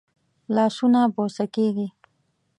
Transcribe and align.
لاسونه 0.55 1.01
بوسه 1.13 1.45
کېږي 1.55 1.87